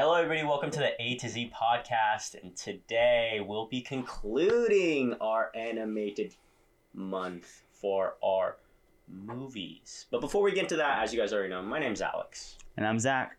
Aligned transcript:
Hello, 0.00 0.14
everybody. 0.14 0.42
Welcome 0.46 0.70
to 0.70 0.78
the 0.78 0.92
A 0.98 1.16
to 1.16 1.28
Z 1.28 1.52
podcast. 1.54 2.34
And 2.42 2.56
today 2.56 3.44
we'll 3.46 3.66
be 3.66 3.82
concluding 3.82 5.12
our 5.20 5.50
animated 5.54 6.34
month 6.94 7.64
for 7.70 8.14
our 8.24 8.56
movies. 9.06 10.06
But 10.10 10.22
before 10.22 10.42
we 10.42 10.52
get 10.52 10.62
into 10.62 10.78
that, 10.78 11.02
as 11.02 11.12
you 11.12 11.20
guys 11.20 11.34
already 11.34 11.50
know, 11.50 11.60
my 11.60 11.78
name's 11.78 12.00
Alex. 12.00 12.56
And 12.78 12.86
I'm 12.86 12.98
Zach. 12.98 13.36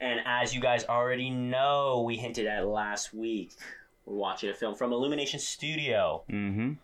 And 0.00 0.20
as 0.24 0.54
you 0.54 0.60
guys 0.60 0.84
already 0.84 1.30
know, 1.30 2.04
we 2.06 2.16
hinted 2.16 2.46
at 2.46 2.64
last 2.64 3.12
week, 3.12 3.50
we're 4.06 4.14
watching 4.14 4.50
a 4.50 4.54
film 4.54 4.76
from 4.76 4.92
Illumination 4.92 5.40
Studio. 5.40 6.22
Mm-hmm. 6.30 6.74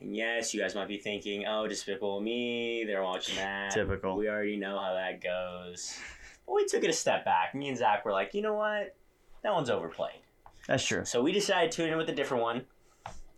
And 0.00 0.16
yes, 0.16 0.54
you 0.54 0.62
guys 0.62 0.74
might 0.74 0.88
be 0.88 0.96
thinking, 0.96 1.44
oh, 1.46 1.68
Despicable 1.68 2.22
Me, 2.22 2.84
they're 2.86 3.02
watching 3.02 3.36
that. 3.36 3.72
Typical. 3.72 4.16
We 4.16 4.30
already 4.30 4.56
know 4.56 4.78
how 4.78 4.94
that 4.94 5.22
goes. 5.22 5.98
But 6.46 6.54
we 6.54 6.64
took 6.66 6.84
it 6.84 6.90
a 6.90 6.92
step 6.92 7.24
back. 7.24 7.54
Me 7.54 7.68
and 7.68 7.76
Zach 7.76 8.04
were 8.04 8.12
like, 8.12 8.32
you 8.34 8.42
know 8.42 8.54
what? 8.54 8.94
That 9.42 9.52
one's 9.52 9.70
overplayed. 9.70 10.20
That's 10.66 10.84
true. 10.84 11.04
So 11.04 11.22
we 11.22 11.32
decided 11.32 11.70
to 11.72 11.76
tune 11.76 11.90
in 11.92 11.98
with 11.98 12.08
a 12.08 12.14
different 12.14 12.42
one 12.42 12.62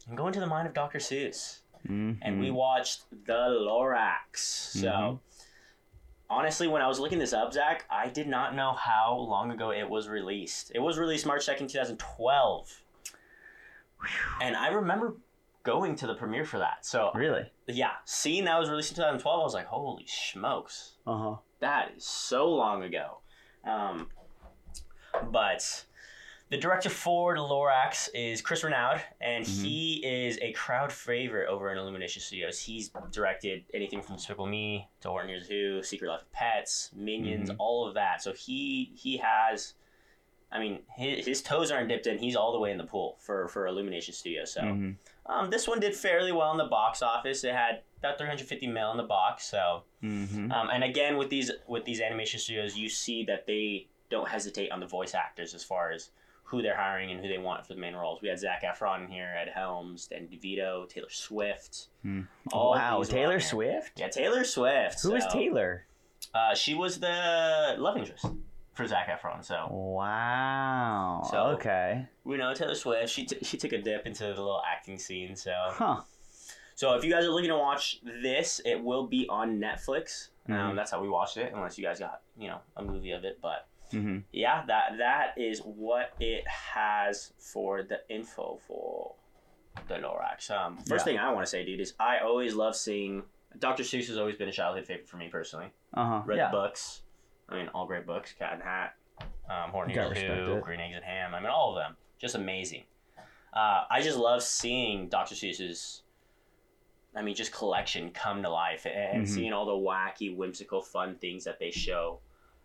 and 0.09 0.17
go 0.17 0.27
into 0.27 0.41
the 0.41 0.47
mind 0.47 0.67
of 0.69 0.75
Dr. 0.75 0.99
Seuss. 0.99 1.61
Mm-hmm. 1.87 2.23
And 2.23 2.41
we 2.41 2.51
watched 2.51 3.03
The 3.27 3.33
Lorax. 3.35 4.37
So 4.39 4.89
Mhm. 4.89 5.19
honestly, 6.31 6.67
when 6.69 6.83
I 6.83 6.89
was 6.89 6.99
looking 6.99 7.19
this 7.19 7.33
up, 7.33 7.53
Zach, 7.53 7.85
I 7.91 8.09
did 8.09 8.27
not 8.29 8.55
know 8.55 8.73
how 8.73 9.15
long 9.15 9.51
ago 9.51 9.71
it 9.73 9.89
was 9.89 10.09
released. 10.09 10.73
It 10.75 10.81
was 10.81 10.99
released 10.99 11.25
March 11.27 11.45
2nd, 11.47 11.69
2012. 11.69 12.83
And 14.41 14.57
I 14.57 14.69
remember 14.69 15.15
going 15.73 15.95
to 15.97 16.07
the 16.07 16.15
premiere 16.15 16.45
for 16.47 16.59
that. 16.59 16.85
So 16.87 17.11
really. 17.15 17.45
yeah, 17.67 17.93
seeing 18.05 18.45
that 18.47 18.59
was 18.59 18.71
released 18.71 18.91
in 18.93 18.97
2012, 18.97 19.41
I 19.41 19.43
was 19.45 19.55
like, 19.55 19.67
holy 19.67 20.07
smokes, 20.07 20.97
Uh 21.07 21.17
huh. 21.19 21.37
that 21.61 21.93
is 21.97 22.05
so 22.05 22.49
long 22.49 22.83
ago. 22.85 23.19
Um, 23.65 24.09
but 25.31 25.85
the 26.51 26.57
director 26.57 26.89
for 26.89 27.35
the 27.37 27.43
Lorax 27.43 28.09
is 28.15 28.41
Chris 28.41 28.65
Renaud, 28.65 29.01
and 29.21 29.45
Mhm. 29.45 29.63
he 29.65 30.03
is 30.05 30.39
a 30.41 30.53
crowd 30.53 30.91
favorite 30.93 31.49
over 31.49 31.71
in 31.71 31.77
Illumination 31.79 32.23
Studios. 32.23 32.59
He's 32.61 32.91
directed 33.11 33.65
anything 33.75 34.01
from 34.01 34.17
Despicable 34.17 34.47
Me 34.47 34.89
to 35.03 35.09
Horton 35.11 35.29
Hears 35.29 35.47
Who, 35.49 35.83
Secret 35.83 36.09
Life 36.09 36.23
of 36.23 36.33
Pets, 36.33 36.91
Minions, 36.95 37.51
Mhm. 37.51 37.57
all 37.59 37.87
of 37.87 37.95
that. 37.95 38.23
So 38.23 38.33
he 38.33 38.93
he 38.97 39.19
has. 39.19 39.75
I 40.51 40.59
mean, 40.61 40.79
his, 40.97 41.27
his 41.27 41.43
toes 41.43 41.71
aren't 41.71 41.89
dipped 41.91 42.07
in. 42.07 42.17
He's 42.17 42.35
all 42.35 42.53
the 42.53 42.59
way 42.59 42.71
in 42.71 42.79
the 42.79 42.85
pool 42.85 43.19
for, 43.21 43.49
for 43.49 43.67
Illumination 43.67 44.15
Studios. 44.15 44.51
So 44.55 44.63
Mhm. 44.63 44.97
Um, 45.29 45.51
this 45.51 45.69
one 45.69 45.79
did 45.81 45.95
fairly 45.95 46.33
well 46.33 46.51
in 46.53 46.59
the 46.59 46.65
box 46.65 47.03
office. 47.03 47.45
It 47.45 47.53
had 47.55 47.83
about 47.99 48.17
350 48.19 48.67
mil 48.67 48.91
in 48.93 48.97
the 48.97 49.03
box. 49.03 49.45
So, 49.45 49.83
Mhm. 50.03 50.51
um, 50.53 50.71
and 50.71 50.83
again 50.85 51.17
with 51.19 51.29
these 51.31 51.51
with 51.67 51.85
these 51.85 52.01
animation 52.01 52.41
studios, 52.41 52.77
you 52.79 52.89
see 52.89 53.25
that 53.25 53.47
they 53.47 53.89
don't 54.11 54.29
hesitate 54.29 54.71
on 54.71 54.81
the 54.81 54.87
voice 54.87 55.15
actors 55.15 55.55
as 55.55 55.63
far 55.63 55.91
as 55.93 56.11
who 56.45 56.63
they're 56.63 56.77
hiring 56.77 57.11
and 57.11 57.21
who 57.21 57.29
they 57.29 57.37
want 57.37 57.67
for 57.67 57.75
the 57.75 57.81
main 57.81 57.95
roles. 57.95 58.23
We 58.23 58.29
had 58.29 58.39
Zac 58.39 58.63
Efron 58.63 59.05
in 59.05 59.11
here, 59.11 59.35
Ed 59.39 59.51
Helms, 59.55 60.07
Dan 60.07 60.29
DeVito, 60.29 60.89
Taylor 60.89 61.11
Swift. 61.11 61.89
Hmm. 62.01 62.23
All 62.55 62.71
wow, 62.71 62.99
these 63.03 63.13
were 63.13 63.19
on 63.19 63.23
Taylor. 63.25 63.41
Swift. 63.41 64.01
Yeah, 64.01 64.09
Taylor 64.09 64.45
Swift. 64.45 65.03
Who 65.03 65.15
is 65.15 65.25
so, 65.25 65.31
Taylor? 65.31 65.85
Uh, 66.35 66.55
she 66.55 66.75
was 66.75 67.01
the 67.01 67.75
love 67.79 67.99
interest 67.99 68.25
for 68.79 68.87
Zac 68.87 69.09
Efron. 69.09 69.45
So 69.45 69.67
Wow. 69.71 71.23
So- 71.31 71.39
okay. 71.57 72.07
we 72.25 72.37
know 72.37 72.55
Taylor 72.55 72.75
Swift. 72.77 73.11
She 73.13 73.25
t- 73.27 73.45
she 73.45 73.57
took 73.57 73.73
a 73.73 73.79
dip 73.83 74.07
into 74.07 74.23
the 74.25 74.31
little 74.31 74.63
acting 74.67 74.99
scene. 74.99 75.35
So 75.37 75.53
Huh. 75.71 76.01
So 76.77 76.95
if 76.95 77.03
you 77.03 77.11
guys 77.11 77.25
are 77.25 77.31
looking 77.31 77.51
to 77.51 77.59
watch 77.59 78.01
this, 78.05 78.61
it 78.65 78.77
will 78.83 79.07
be 79.09 79.27
on 79.29 79.59
Netflix. 79.59 80.29
Um, 80.49 80.55
Mhm. 80.55 80.77
that's 80.77 80.93
how 80.93 81.01
we 81.03 81.09
watched 81.09 81.37
it, 81.37 81.53
unless 81.53 81.77
you 81.77 81.85
guys 81.85 81.99
got 81.99 82.23
you 82.37 82.49
know 82.49 82.61
a 82.77 82.83
movie 82.83 83.11
of 83.11 83.25
it. 83.25 83.41
But 83.43 83.67
hmm 83.91 84.19
yeah, 84.33 84.65
that 84.67 84.99
that 84.99 85.37
is 85.37 85.61
what 85.61 86.13
it 86.21 86.47
has 86.47 87.33
for 87.39 87.83
the 87.83 88.01
info 88.09 88.61
for 88.69 89.15
the 89.89 89.95
Lorax. 89.97 90.51
Um, 90.51 90.77
first 90.79 90.91
Yeah. 90.91 91.05
thing 91.13 91.19
I 91.19 91.33
want 91.33 91.45
to 91.47 91.51
say, 91.51 91.65
dude, 91.65 91.81
is 91.81 91.95
I 91.99 92.19
always 92.21 92.55
love 92.55 92.77
seeing 92.77 93.25
Dr. 93.59 93.83
Seuss 93.83 94.07
has 94.09 94.19
always 94.19 94.37
been 94.37 94.49
a 94.49 94.53
childhood 94.53 94.87
favorite 94.87 95.09
for 95.09 95.17
me 95.17 95.29
personally. 95.29 95.73
Uh 95.95 96.07
huh. 96.07 96.23
Read 96.27 96.37
Yeah. 96.37 96.47
the 96.51 96.57
books. 96.59 97.03
I 97.49 97.57
mean, 97.57 97.69
all 97.69 97.87
great 97.87 98.07
books. 98.07 98.33
Cat 98.39 98.53
and 98.55 98.63
Hat, 98.63 98.95
um, 99.49 99.71
Horton 99.71 99.97
respect 99.97 100.19
Who. 100.47 100.61
Green 100.61 100.81
Eggs 100.81 100.97
and 100.97 101.05
Ham. 101.05 101.35
I 101.35 101.41
mean, 101.41 101.49
all 101.51 101.77
of 101.77 101.83
them. 101.83 101.97
Just 102.19 102.35
amazing. 102.35 102.85
Uh, 103.53 103.85
I 103.91 104.03
just 104.03 104.19
love 104.19 104.43
seeing 104.43 105.09
Dr. 105.09 105.35
Seuss's, 105.35 106.03
I 107.17 107.23
mean, 107.23 107.35
just 107.35 107.53
collection 107.53 108.11
come 108.11 108.43
to 108.43 108.51
life 108.51 108.85
and, 108.85 108.95
and 108.95 109.25
Mhm. 109.25 109.29
seeing 109.29 109.53
all 109.53 109.65
the 109.65 109.73
wacky, 109.73 110.37
whimsical, 110.37 110.83
fun 110.83 111.17
things 111.17 111.45
that 111.45 111.59
they 111.59 111.71
show 111.71 112.21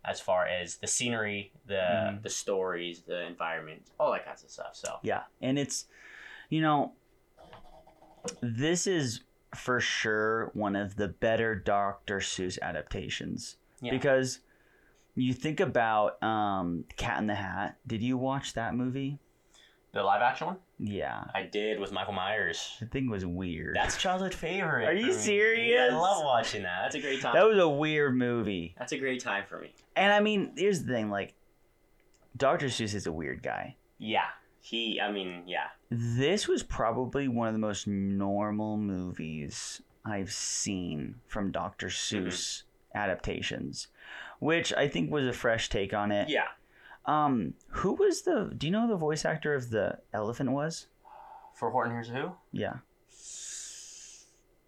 as 0.05 0.19
far 0.19 0.45
as 0.45 0.75
the 0.77 0.87
scenery, 0.87 1.53
the 1.65 1.75
Mhm. 1.75 2.21
the 2.23 2.29
stories, 2.29 3.03
the 3.03 3.21
environment, 3.25 3.87
all 3.97 4.11
that 4.11 4.25
kinds 4.25 4.43
of 4.43 4.49
stuff. 4.49 4.75
So, 4.75 4.99
Yeah, 5.01 5.23
and 5.41 5.57
it's, 5.57 5.87
you 6.49 6.59
know, 6.61 6.93
this 8.41 8.85
is 8.85 9.21
for 9.55 9.79
sure 9.79 10.47
one 10.53 10.75
of 10.75 10.97
the 10.97 11.07
better 11.07 11.55
Dr. 11.55 12.17
Seuss 12.19 12.59
adaptations 12.61 13.57
Yeah. 13.79 13.91
because 13.91 14.41
you 15.15 15.33
think 15.33 15.59
about 15.59 16.21
um, 16.23 16.85
Cat 16.97 17.19
in 17.19 17.27
the 17.27 17.35
Hat. 17.35 17.77
Did 17.85 18.01
you 18.01 18.17
watch 18.17 18.53
that 18.53 18.75
movie? 18.75 19.19
the 19.93 20.01
live 20.01 20.21
action 20.23 20.47
one 20.47 20.57
Yeah, 20.79 21.23
I 21.35 21.43
did 21.43 21.79
with 21.79 21.91
Michael 21.91 22.13
Myers. 22.13 22.77
the 22.79 22.87
thing 22.87 23.09
was 23.09 23.25
weird. 23.25 23.75
That's 23.75 23.95
childhood 23.95 24.33
favorite. 24.33 24.85
Are 24.85 24.93
you 24.93 25.13
serious? 25.13 25.71
Yeah, 25.71 25.95
I 25.95 25.99
love 25.99 26.23
watching 26.23 26.63
that. 26.63 26.81
That's 26.83 26.95
a 26.95 26.99
great 26.99 27.21
time. 27.21 27.35
that 27.35 27.45
was 27.45 27.59
a 27.59 27.69
weird 27.69 28.15
movie. 28.17 28.75
That's 28.77 28.91
a 28.91 28.97
great 28.97 29.21
time 29.23 29.43
for 29.47 29.59
me. 29.59 29.71
And 29.95 30.11
I 30.11 30.19
mean, 30.19 30.53
here's 30.57 30.83
the 30.83 30.91
thing: 30.91 31.11
like, 31.11 31.35
Dr. 32.35 32.67
Seuss 32.67 32.95
is 32.95 33.05
a 33.05 33.11
weird 33.11 33.43
guy. 33.43 33.75
Yeah. 33.99 34.25
He, 34.61 34.99
I 34.99 35.11
mean, 35.11 35.43
yeah. 35.45 35.67
This 35.91 36.47
was 36.47 36.63
probably 36.63 37.27
one 37.27 37.49
of 37.49 37.53
the 37.53 37.59
most 37.59 37.85
normal 37.85 38.77
movies 38.77 39.81
I've 40.05 40.31
seen 40.31 41.15
from 41.27 41.51
Dr. 41.51 41.87
Mm-hmm. 41.87 42.63
Adaptations, 42.95 43.87
which 44.39 44.73
I 44.73 44.87
think 44.87 45.11
was 45.11 45.25
a 45.27 45.33
fresh 45.33 45.69
take 45.69 45.93
on 45.93 46.11
it. 46.11 46.29
Yeah. 46.29 46.47
Um, 47.05 47.55
who 47.69 47.93
was 47.93 48.21
the? 48.21 48.51
Do 48.57 48.67
you 48.67 48.71
know 48.71 48.81
who 48.83 48.87
the 48.89 48.95
voice 48.95 49.25
actor 49.25 49.53
of 49.55 49.69
the 49.71 49.99
elephant 50.13 50.51
was? 50.51 50.87
For 51.53 51.69
Horton 51.69 51.91
Hears 51.93 52.09
Who? 52.09 52.31
Yeah, 52.51 52.77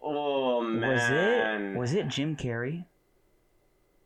Oh, 0.01 0.61
man. 0.61 0.89
was 0.91 1.01
it? 1.09 1.79
Was 1.79 1.93
it 1.93 2.07
Jim 2.09 2.35
Carrey? 2.35 2.85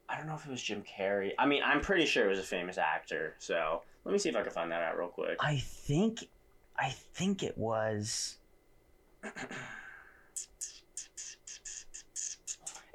I 0.07 0.17
don't 0.17 0.27
know 0.27 0.35
if 0.35 0.45
it 0.45 0.49
was 0.51 0.61
Jim 0.63 0.83
Carrey. 0.83 1.31
I 1.37 1.45
mean, 1.45 1.61
I'm 1.63 1.81
pretty 1.81 2.05
sure 2.05 2.25
it 2.25 2.29
was 2.29 2.39
a 2.39 2.43
famous 2.43 2.77
actor. 2.77 3.35
So 3.39 3.81
let 4.05 4.11
me 4.13 4.17
see 4.17 4.29
if 4.29 4.35
I 4.35 4.41
can 4.41 4.51
find 4.51 4.71
that 4.71 4.81
out 4.81 4.97
real 4.97 5.09
quick. 5.09 5.37
I 5.39 5.57
think, 5.57 6.27
I 6.77 6.89
think 7.13 7.43
it 7.43 7.57
was. 7.57 8.37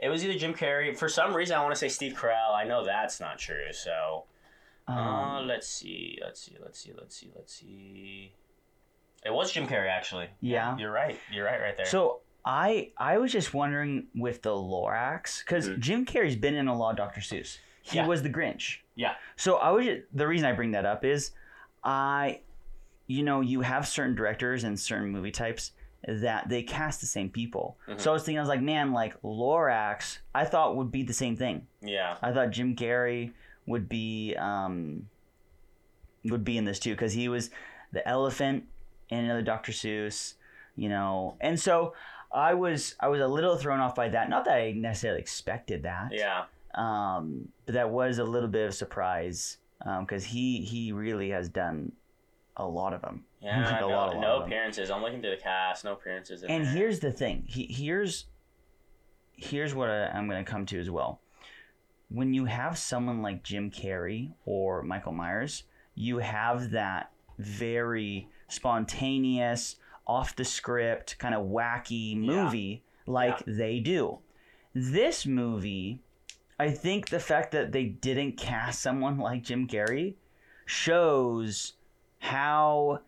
It 0.05 0.11
was 0.11 0.23
either 0.23 0.39
Jim 0.39 0.53
Carrey. 0.53 0.95
For 0.95 1.09
some 1.09 1.35
reason, 1.35 1.57
I 1.57 1.63
want 1.63 1.73
to 1.75 1.79
say 1.79 1.89
Steve 1.89 2.13
Carell. 2.13 2.55
I 2.55 2.65
know 2.65 2.85
that's 2.85 3.21
not 3.21 3.39
true. 3.39 3.73
So 3.73 4.25
uh, 4.87 4.93
Um, 4.93 5.47
let's 5.49 5.67
see. 5.67 6.19
Let's 6.23 6.43
see. 6.43 6.57
Let's 6.63 6.79
see. 6.79 6.93
Let's 6.95 7.17
see. 7.17 7.31
Let's 7.35 7.55
see. 7.55 8.33
It 9.25 9.33
was 9.33 9.51
Jim 9.51 9.67
Carrey, 9.67 9.89
actually. 9.89 10.29
Yeah. 10.43 10.77
You're 10.77 10.91
right. 10.93 11.19
You're 11.33 11.47
right 11.47 11.59
right 11.59 11.75
there. 11.75 11.87
so 11.87 12.21
I 12.45 12.91
I 12.99 13.17
was 13.17 13.33
just 13.33 13.55
wondering 13.55 14.09
with 14.15 14.43
the 14.43 14.51
Lorax 14.51 15.39
because 15.43 15.71
Mhm. 15.71 15.79
Jim 15.79 16.05
Carrey's 16.05 16.37
been 16.37 16.55
in 16.55 16.69
a 16.69 16.77
lot 16.77 16.91
of 16.91 16.97
Dr. 16.99 17.23
Seuss. 17.23 17.57
He 17.81 17.97
Yeah. 17.97 18.07
was 18.07 18.23
the 18.23 18.29
Grinch. 18.29 18.81
Yeah. 18.97 19.15
So 19.37 19.57
I 19.57 19.71
was 19.71 19.87
the 20.13 20.27
reason 20.27 20.47
I 20.47 20.53
bring 20.53 20.73
that 20.73 20.85
up 20.85 21.03
is 21.07 21.31
I 21.83 22.43
you 23.07 23.23
know, 23.23 23.41
you 23.41 23.63
have 23.63 23.89
certain 23.89 24.15
directors 24.15 24.65
and 24.65 24.79
certain 24.79 25.09
movie 25.09 25.31
types 25.31 25.73
that 26.07 26.49
they 26.49 26.63
cast 26.63 27.01
the 27.01 27.07
same 27.07 27.31
people. 27.31 27.79
Mhm. 27.89 28.01
So 28.01 28.11
I 28.11 28.13
was 28.15 28.23
thinking 28.25 28.39
I 28.39 28.43
was 28.43 28.49
like, 28.49 28.61
man, 28.61 28.93
like 28.93 29.21
Lorax, 29.23 30.19
I 30.35 30.45
thought 30.45 30.77
would 30.77 30.91
be 30.93 31.03
the 31.03 31.13
same 31.15 31.37
thing. 31.37 31.67
yeah. 31.81 32.17
I 32.23 32.33
thought 32.33 32.51
Jim 32.51 32.77
Carrey 32.77 33.33
would 33.67 33.89
be 33.89 34.35
um 34.37 35.09
would 36.25 36.45
be 36.45 36.57
in 36.59 36.65
this 36.65 36.79
too 36.79 36.93
because 36.93 37.13
he 37.13 37.29
was 37.29 37.51
the 37.93 38.07
elephant 38.09 38.65
in 39.11 39.25
another 39.25 39.43
Dr. 39.43 39.73
Seuss, 39.73 40.35
you 40.77 40.89
know. 40.89 41.37
And 41.41 41.59
so 41.61 41.95
I 42.33 42.55
was 42.55 42.95
I 43.01 43.09
was 43.09 43.21
a 43.21 43.27
little 43.29 43.57
thrown 43.57 43.81
off 43.81 43.95
by 43.95 44.09
that. 44.11 44.29
Not 44.29 44.45
that 44.47 44.55
I 44.57 44.73
necessarily 44.73 45.21
expected 45.21 45.83
that 45.85 46.09
Yeah. 46.13 46.45
um, 46.75 47.49
but 47.67 47.75
that 47.75 47.91
was 47.91 48.19
a 48.19 48.25
little 48.25 48.49
bit 48.49 48.65
of 48.65 48.71
a 48.71 48.73
surprise 48.73 49.59
because 50.01 50.25
he 50.25 50.63
he 50.63 50.93
really 50.93 51.31
has 51.31 51.49
done 51.49 51.93
a 52.57 52.65
lot 52.65 52.93
of 52.93 53.01
them. 53.03 53.25
Yeah. 53.41 53.79
A 53.79 53.81
no, 53.81 53.89
lot, 53.89 54.21
no 54.21 54.43
appearances. 54.43 54.91
I'm 54.91 55.03
looking 55.03 55.21
through 55.21 55.37
the 55.37 55.43
cast. 55.43 55.85
No 55.85 55.93
appearances. 55.93 56.43
And 56.45 56.65
there. 56.65 56.73
here's 56.73 57.01
the 57.01 57.13
thing. 57.13 57.45
He, 57.47 57.67
here's 57.67 58.27
here's 59.37 59.75
what 59.75 59.91
I, 59.91 60.07
I'm 60.07 60.29
going 60.29 60.45
to 60.45 60.51
come 60.51 60.67
to 60.67 60.79
as 60.79 60.91
well. 60.91 61.21
When 62.09 62.33
you 62.33 62.45
have 62.45 62.79
someone 62.79 63.23
like 63.23 63.43
Jim 63.43 63.71
Carrey 63.71 64.33
or 64.45 64.83
Michael 64.83 65.13
Myers, 65.13 65.65
you 65.95 66.19
have 66.19 66.71
that 66.71 67.11
very 67.39 68.29
spontaneous, 68.49 69.77
off 70.07 70.37
the 70.37 70.45
script, 70.45 71.19
kind 71.19 71.35
of 71.35 71.47
wacky 71.47 72.17
movie 72.17 72.83
like 73.07 73.43
they 73.47 73.81
do. 73.81 74.19
This 74.75 75.25
movie, 75.25 76.01
I 76.59 76.71
think 76.71 77.09
the 77.09 77.21
fact 77.21 77.53
that 77.53 77.73
they 77.73 77.85
didn't 77.85 78.37
cast 78.37 78.81
someone 78.81 79.19
like 79.19 79.45
Jim 79.45 79.67
Carrey 79.67 80.15
shows 80.67 81.75
how 82.25 83.01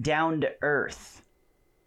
down 0.00 0.40
to 0.40 0.50
earth 0.62 1.22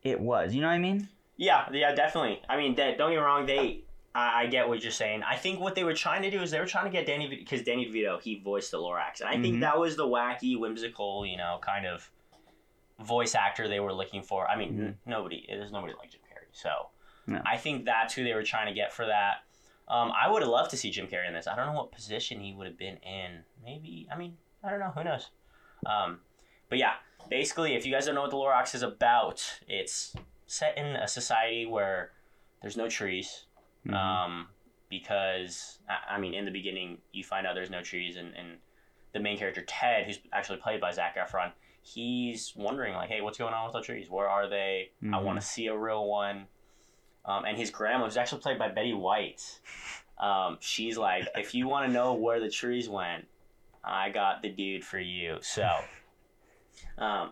it 0.04 0.20
was. 0.20 0.54
You 0.54 0.62
know 0.62 0.68
what 0.68 0.74
I 0.74 0.80
mean? 0.80 1.10
Yeah, 1.36 1.68
yeah, 1.74 1.94
definitely. 1.96 2.42
I 2.48 2.58
mean, 2.58 2.76
that, 2.76 2.98
don't 2.98 3.10
get 3.10 3.18
me 3.18 3.22
wrong. 3.24 3.46
They, 3.48 3.82
I, 4.14 4.44
I 4.44 4.46
get 4.46 4.70
what 4.70 4.84
you're 4.84 4.92
saying. 4.92 5.24
I 5.24 5.36
think 5.36 5.60
what 5.60 5.74
they 5.76 5.84
were 5.84 5.96
trying 5.96 6.22
to 6.22 6.30
do 6.30 6.42
is 6.42 6.52
they 6.52 6.60
were 6.60 6.68
trying 6.68 6.86
to 6.86 6.92
get 6.92 7.08
Danny 7.08 7.28
because 7.28 7.64
Danny 7.64 7.88
DeVito 7.88 8.22
he 8.22 8.40
voiced 8.40 8.70
the 8.72 8.78
Lorax, 8.78 9.20
and 9.20 9.28
I 9.30 9.42
think 9.42 9.58
Mhm. 9.58 9.62
that 9.62 9.80
was 9.80 9.96
the 9.98 10.06
wacky, 10.06 10.58
whimsical, 10.60 11.26
you 11.26 11.38
know, 11.38 11.58
kind 11.62 11.86
of 11.88 12.10
voice 13.00 13.34
actor 13.36 13.68
they 13.68 13.80
were 13.80 13.92
looking 13.94 14.22
for. 14.22 14.48
I 14.48 14.56
mean, 14.56 14.74
Mhm. 14.74 14.80
n- 14.86 14.98
nobody, 15.08 15.44
there's 15.50 15.72
nobody 15.72 15.94
like 16.00 16.12
Jim 16.12 16.22
Carrey, 16.31 16.48
so 16.54 16.90
No. 17.28 17.42
I 17.46 17.58
think 17.58 17.84
that's 17.86 18.14
who 18.14 18.24
they 18.24 18.34
were 18.36 18.44
trying 18.44 18.68
to 18.68 18.74
get 18.74 18.94
for 18.94 19.06
that. 19.08 19.38
Um, 19.88 20.12
I 20.20 20.30
would 20.30 20.44
have 20.44 20.50
loved 20.52 20.70
to 20.72 20.78
see 20.78 20.92
Jim 20.92 21.08
Carrey 21.08 21.28
in 21.28 21.34
this. 21.34 21.48
I 21.48 21.56
don't 21.56 21.66
know 21.66 21.74
what 21.80 21.92
position 21.92 22.40
he 22.40 22.54
would 22.54 22.68
have 22.68 22.78
been 22.78 22.98
in. 22.98 23.44
Maybe, 23.64 24.08
I 24.12 24.16
mean, 24.18 24.38
I 24.64 24.70
don't 24.70 24.80
know. 24.80 24.92
Who 24.92 25.04
knows? 25.04 25.30
Um, 25.86 26.22
but 26.70 26.78
yeah, 26.78 26.94
basically, 27.30 27.76
if 27.76 27.86
you 27.86 27.92
guys 27.92 28.06
don't 28.06 28.16
know 28.16 28.22
what 28.22 28.32
the 28.32 28.38
Lorax 28.38 28.74
is 28.76 28.82
about, 28.84 29.44
it's 29.68 30.16
set 30.48 30.78
in 30.78 30.86
a 30.96 31.08
society 31.08 31.66
where 31.66 32.12
there's 32.62 32.78
no 32.78 32.90
trees. 32.90 33.46
Mhm. 33.86 33.94
Um, 33.94 34.48
because, 34.90 35.80
I, 35.90 36.16
I 36.16 36.20
mean, 36.20 36.34
in 36.34 36.46
the 36.46 36.52
beginning, 36.52 37.00
you 37.12 37.24
find 37.24 37.46
out 37.48 37.56
there's 37.56 37.70
no 37.70 37.82
trees, 37.82 38.16
and, 38.18 38.34
and 38.36 38.58
the 39.14 39.20
main 39.20 39.38
character, 39.38 39.62
Ted, 39.68 40.06
who's 40.06 40.20
actually 40.32 40.58
played 40.60 40.80
by 40.82 40.92
Zac 40.92 41.18
Efron, 41.18 41.52
he's 41.82 42.54
wondering, 42.56 42.94
like, 42.96 43.10
hey, 43.10 43.22
what's 43.22 43.38
going 43.38 43.54
on 43.54 43.66
with 43.66 43.74
the 43.74 43.82
trees? 43.82 44.10
Where 44.10 44.28
are 44.30 44.48
they? 44.48 44.92
I 45.04 45.06
Mhm. 45.06 45.24
want 45.24 45.40
to 45.40 45.46
see 45.46 45.68
a 45.68 45.76
real 45.78 46.06
one. 46.08 46.48
Um, 47.26 47.46
and 47.46 47.58
his 47.58 47.72
grandma, 47.72 48.06
who's 48.06 48.18
actually 48.18 48.42
played 48.42 48.60
by 48.60 48.70
Betty 48.70 48.94
White, 48.94 49.60
um, 50.20 50.58
she's 50.62 50.98
like, 50.98 51.28
if 51.36 51.54
you 51.56 51.68
want 51.68 51.88
to 51.88 51.92
know 51.94 52.14
where 52.14 52.40
the 52.40 52.50
trees 52.50 52.88
went, 52.88 53.28
I 53.84 54.10
got 54.10 54.42
the 54.42 54.50
dude 54.50 54.84
for 54.86 55.00
you. 55.00 55.38
So, 55.42 55.70
um, 56.98 57.31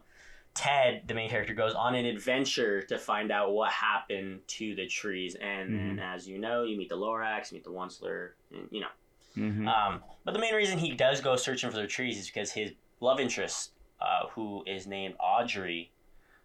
Ted, 0.54 1.04
the 1.08 1.14
main 1.14 1.30
character, 1.30 1.54
goes 1.54 1.74
on 1.74 1.96
an 1.96 2.06
adventure 2.06 2.84
to 2.84 3.00
find 3.00 3.32
out 3.32 3.54
what 3.54 3.72
happened 3.72 4.42
to 4.48 4.76
the 4.76 4.86
trees. 4.86 5.36
And 5.36 5.74
then, 5.74 6.00
as 6.00 6.28
you 6.28 6.38
know, 6.38 6.64
you 6.64 6.78
meet 6.78 6.90
the 6.90 6.98
Lorax, 6.98 7.52
you 7.52 7.56
meet 7.56 7.64
the 7.64 7.72
Once-ler, 7.72 8.36
and, 8.52 8.68
you 8.70 8.82
know. 8.82 8.88
Mhm. 9.36 9.68
Um, 9.68 10.04
but 10.24 10.34
the 10.34 10.40
main 10.40 10.54
reason 10.54 10.78
he 10.78 10.92
does 10.92 11.22
go 11.22 11.36
searching 11.36 11.72
for 11.72 11.78
the 11.78 11.88
trees 11.88 12.20
is 12.20 12.28
because 12.28 12.52
his 12.52 12.74
love 13.00 13.20
interest, 13.20 13.72
uh, 14.00 14.28
who 14.28 14.64
is 14.68 14.86
named 14.86 15.16
Audrey, 15.20 15.92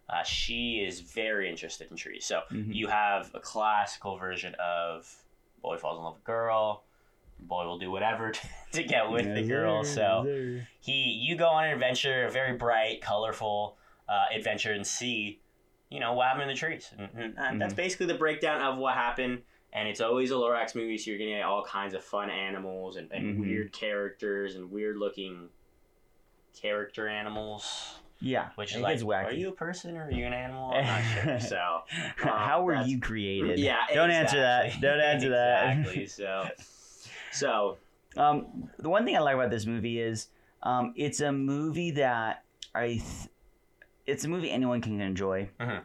uh, 0.09 0.23
she 0.23 0.83
is 0.83 1.01
very 1.01 1.47
interested 1.47 1.91
in 1.91 1.95
trees. 1.95 2.25
So 2.25 2.41
Mhm. 2.49 2.73
you 2.73 2.87
have 2.87 3.29
a 3.35 3.39
classical 3.39 4.17
version 4.17 4.55
of 4.55 5.23
boy 5.61 5.77
falls 5.77 5.97
in 5.97 6.03
love 6.03 6.15
with 6.15 6.23
girl, 6.23 6.83
boy 7.41 7.65
will 7.65 7.79
do 7.79 7.89
whatever 7.91 8.31
to, 8.31 8.39
to 8.73 8.83
get 8.83 9.09
with 9.09 9.33
the 9.33 9.43
girl. 9.47 9.83
sir, 9.83 9.93
So 9.95 10.23
sir. 10.25 10.67
he, 10.81 10.91
you 11.27 11.35
go 11.35 11.47
on 11.47 11.65
an 11.65 11.71
adventure, 11.73 12.25
a 12.27 12.31
very 12.31 12.55
bright, 12.57 13.01
colorful 13.01 13.77
uh, 14.07 14.25
adventure, 14.35 14.71
and 14.73 14.85
see, 14.85 15.41
you 15.89 15.99
know, 15.99 16.13
what 16.13 16.27
happened 16.27 16.43
in 16.43 16.47
the 16.49 16.55
trees. 16.55 16.91
And, 16.97 17.09
and- 17.15 17.35
and 17.37 17.61
that's 17.61 17.73
basically 17.73 18.05
the 18.07 18.15
breakdown 18.15 18.61
of 18.61 18.77
what 18.77 18.95
happened. 18.95 19.41
And 19.71 19.87
it's 19.87 20.01
always 20.01 20.31
a 20.31 20.33
Lorax 20.33 20.73
movie, 20.73 20.97
so 20.97 21.11
you're 21.11 21.19
gonna 21.19 21.31
get 21.31 21.43
all 21.43 21.63
kinds 21.63 21.93
of 21.93 22.03
fun 22.03 22.31
animals 22.31 22.95
and, 22.97 23.11
and 23.11 23.37
Mhm. 23.37 23.39
weird 23.41 23.71
characters 23.71 24.55
and 24.55 24.71
weird 24.71 24.97
looking 24.97 25.49
character 26.59 27.07
animals. 27.07 27.99
yeah, 28.19 28.49
Which 28.55 28.75
is 28.75 28.81
like, 28.81 28.99
wacky. 28.99 29.25
are 29.25 29.31
you 29.31 29.49
a 29.49 29.53
person 29.53 29.95
or 29.95 30.05
are 30.05 30.11
you 30.11 30.25
an 30.25 30.33
animal? 30.33 30.73
I'm 30.73 30.85
not 30.85 31.01
sure. 31.23 31.39
So 31.49 31.81
How 32.17 32.63
were 32.63 32.81
you 32.81 32.99
created? 32.99 33.59
yeah, 33.59 33.77
Don't 33.93 34.11
answer 34.11 34.39
that. 34.41 34.81
Don't 34.81 34.99
answer 34.99 35.29
that. 35.29 35.77
exactly. 35.77 36.07
So, 36.07 36.47
so 37.31 37.77
Um, 38.17 38.69
the 38.79 38.89
one 38.89 39.05
thing 39.05 39.15
I 39.15 39.19
like 39.19 39.35
about 39.35 39.49
this 39.51 39.65
movie 39.65 39.99
is 39.99 40.27
um, 40.63 40.93
it's 40.95 41.19
a 41.21 41.31
movie 41.31 41.91
that 41.91 42.43
I, 42.75 42.87
th- 42.87 43.29
it's 44.05 44.25
a 44.25 44.27
movie 44.27 44.49
anyone 44.51 44.81
can 44.81 44.99
enjoy. 44.99 45.49
Mhm. 45.59 45.83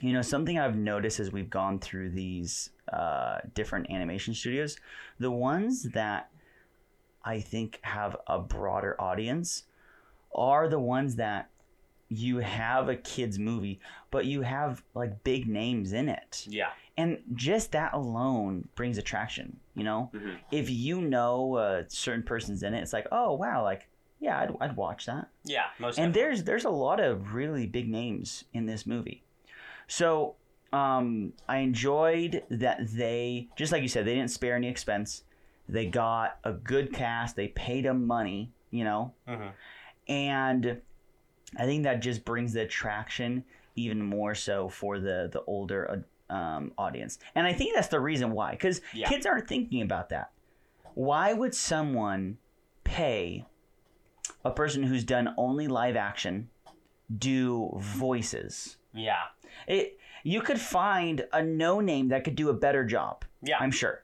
You 0.00 0.12
know, 0.12 0.22
something 0.22 0.58
I've 0.58 0.76
noticed 0.76 1.20
as 1.20 1.32
we've 1.32 1.50
gone 1.50 1.78
through 1.78 2.10
these 2.10 2.70
uh, 2.92 3.38
different 3.54 3.90
animation 3.90 4.32
studios, 4.34 4.76
the 5.18 5.30
ones 5.30 5.82
that 5.90 6.30
I 7.24 7.40
think 7.40 7.78
have 7.82 8.16
a 8.26 8.38
broader 8.38 8.96
audience 9.00 9.64
are 10.34 10.68
the 10.68 10.78
ones 10.78 11.16
that 11.16 11.50
you 12.08 12.38
have 12.38 12.88
a 12.88 12.96
kids 12.96 13.38
movie, 13.38 13.80
but 14.10 14.24
you 14.24 14.40
have 14.42 14.82
like 14.94 15.22
big 15.24 15.46
names 15.46 15.92
in 15.92 16.08
it 16.08 16.46
yeah, 16.48 16.70
and 16.98 17.18
just 17.34 17.72
that 17.72 17.94
alone 17.94 18.68
brings 18.74 18.98
attraction 18.98 19.58
you 19.74 19.84
know 19.84 20.10
Mhm. 20.14 20.36
if 20.52 20.68
you 20.68 21.00
know 21.00 21.56
a 21.56 21.84
certain 21.88 22.22
person's 22.22 22.62
in 22.62 22.74
it 22.74 22.80
it's 22.82 22.92
like 22.92 23.06
oh 23.12 23.32
wow 23.34 23.62
like 23.62 23.88
yeah 24.20 24.40
i'd, 24.40 24.54
I'd 24.60 24.76
watch 24.76 25.06
that 25.06 25.28
yeah, 25.44 25.66
most. 25.78 25.98
and 25.98 26.12
definitely. 26.12 26.20
there's 26.30 26.44
there's 26.44 26.64
a 26.66 26.70
lot 26.70 27.00
of 27.00 27.32
really 27.32 27.66
big 27.66 27.88
names 27.88 28.44
in 28.52 28.66
this 28.66 28.84
movie 28.86 29.22
so 29.86 30.34
um 30.72 31.32
i 31.48 31.58
enjoyed 31.58 32.42
that 32.50 32.78
they 32.92 33.48
just 33.56 33.72
like 33.72 33.80
you 33.82 33.88
said 33.88 34.04
they 34.04 34.14
didn't 34.14 34.30
spare 34.30 34.56
any 34.56 34.68
expense 34.68 35.22
they 35.68 35.86
got 35.86 36.38
a 36.44 36.52
good 36.52 36.92
cast 36.92 37.36
they 37.36 37.48
paid 37.48 37.84
them 37.84 38.06
money 38.06 38.50
you 38.70 38.84
know 38.84 39.12
Mhm. 39.26 39.50
and 40.08 40.80
I 41.56 41.64
think 41.64 41.84
that 41.84 42.00
just 42.00 42.26
brings 42.26 42.52
the 42.52 42.60
attraction 42.62 43.42
even 43.74 44.02
more 44.02 44.34
so 44.34 44.68
for 44.68 44.98
the 44.98 45.30
the 45.32 45.42
older 45.46 46.04
um, 46.30 46.72
audience, 46.78 47.18
and 47.34 47.46
I 47.46 47.52
think 47.52 47.74
that's 47.74 47.88
the 47.88 48.00
reason 48.00 48.32
why, 48.32 48.52
because 48.52 48.80
Yeah. 48.92 49.08
kids 49.08 49.26
aren't 49.26 49.48
thinking 49.48 49.82
about 49.82 50.08
that. 50.10 50.30
Why 50.94 51.32
would 51.32 51.54
someone 51.54 52.38
pay 52.84 53.44
a 54.44 54.50
person 54.50 54.82
who's 54.82 55.04
done 55.04 55.34
only 55.36 55.68
live 55.68 55.96
action 55.96 56.48
do 57.16 57.70
voices? 57.78 58.76
Yeah, 58.92 59.24
It 59.66 59.98
you 60.24 60.40
could 60.42 60.60
find 60.60 61.26
a 61.32 61.42
no 61.42 61.80
name 61.80 62.08
that 62.08 62.24
could 62.24 62.34
do 62.34 62.48
a 62.50 62.54
better 62.54 62.84
job. 62.84 63.24
yeah, 63.42 63.56
I'm 63.60 63.70
sure. 63.70 64.02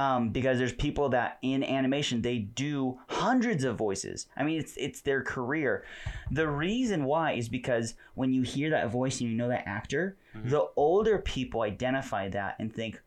Um, 0.00 0.30
because 0.30 0.58
there's 0.58 0.72
people 0.72 1.08
that 1.10 1.38
in 1.42 1.62
animation 1.62 2.22
they 2.22 2.38
do 2.38 2.98
hundreds 3.08 3.64
of 3.64 3.76
voices. 3.76 4.26
I 4.36 4.42
mean, 4.44 4.58
it's 4.58 4.74
it's 4.76 5.00
their 5.02 5.22
career. 5.22 5.84
The 6.30 6.48
reason 6.48 7.04
why 7.04 7.32
is 7.32 7.48
because 7.48 7.94
when 8.14 8.32
you 8.32 8.42
hear 8.42 8.70
that 8.70 8.88
voice 8.90 9.20
and 9.20 9.28
you 9.30 9.36
know 9.36 9.48
that 9.48 9.64
actor, 9.66 10.16
Mhm. 10.34 10.50
the 10.50 10.68
older 10.76 11.18
people 11.18 11.62
identify 11.62 12.28
that 12.28 12.56
and 12.58 12.72
think, 12.74 13.02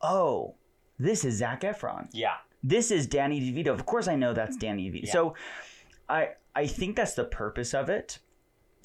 "Oh, 0.00 0.54
this 0.98 1.24
is 1.24 1.36
Zac 1.36 1.60
Efron. 1.62 2.08
yeah, 2.12 2.36
This 2.64 2.90
is 2.90 3.06
Danny 3.06 3.40
DeVito. 3.40 3.68
Of 3.72 3.84
course, 3.86 4.06
I 4.08 4.16
know 4.16 4.32
that's 4.32 4.56
Danny 4.56 4.90
DeVito." 4.90 5.06
Yeah. 5.06 5.12
So, 5.12 5.34
I 6.08 6.30
I 6.54 6.66
think 6.66 6.96
that's 6.96 7.14
the 7.14 7.24
purpose 7.24 7.72
of 7.74 7.88
it. 7.88 8.18